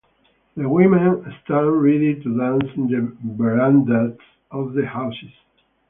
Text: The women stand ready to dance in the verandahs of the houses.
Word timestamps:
The 0.57 0.67
women 0.67 1.31
stand 1.43 1.79
ready 1.83 2.15
to 2.23 2.35
dance 2.35 2.71
in 2.75 2.87
the 2.87 3.15
verandahs 3.37 4.17
of 4.49 4.73
the 4.73 4.83
houses. 4.87 5.29